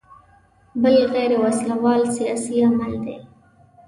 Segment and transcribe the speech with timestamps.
[0.81, 3.15] بل غیر وسله وال سیاسي عمل دی.